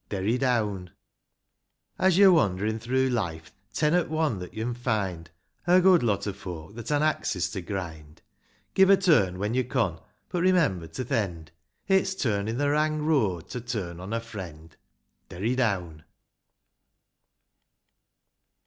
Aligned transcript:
Derry 0.09 0.35
down. 0.39 0.87
X. 0.87 0.93
As 1.99 2.17
yo 2.17 2.33
wander'n 2.33 2.79
through 2.81 3.09
life, 3.09 3.51
ten 3.71 3.93
'at 3.93 4.09
one 4.09 4.39
that 4.39 4.51
yo'n 4.55 4.73
find 4.73 5.29
A 5.67 5.79
good 5.79 6.01
lot 6.01 6.25
o' 6.25 6.33
folk 6.33 6.73
that 6.73 6.89
han 6.89 7.03
axes 7.03 7.51
to 7.51 7.61
grind; 7.61 8.23
Give 8.73 8.89
a 8.89 8.97
turn 8.97 9.37
when 9.37 9.53
yo 9.53 9.61
con; 9.63 10.01
but 10.29 10.41
remember 10.41 10.87
to 10.87 11.05
th' 11.05 11.11
end. 11.11 11.51
It's 11.87 12.15
turnin' 12.15 12.57
th' 12.57 12.61
wrang 12.67 13.05
road 13.05 13.47
to 13.49 13.61
turn 13.61 13.99
on 13.99 14.11
a 14.11 14.19
friend. 14.19 14.75
Derry 15.29 15.53
down. 15.53 16.03